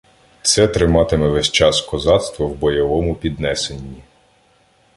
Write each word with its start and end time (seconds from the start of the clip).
Це 0.41 0.67
триматиме 0.67 1.27
весь 1.27 1.51
час 1.51 1.81
козацтво 1.81 2.47
в 2.47 2.55
бойовому 2.55 3.15
піднесенні. 3.15 4.03